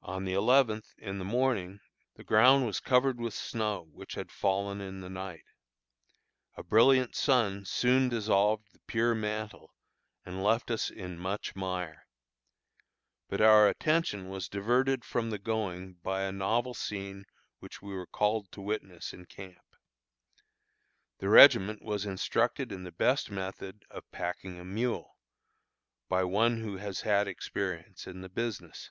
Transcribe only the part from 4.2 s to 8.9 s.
fallen in the night. A brilliant sun soon dissolved the